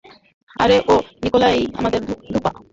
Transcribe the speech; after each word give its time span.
আরে 0.55 0.77
ও 0.87 0.93
নিকোলাই, 1.21 1.57
আমাদের 1.79 2.01
ধোপা। 2.33 2.51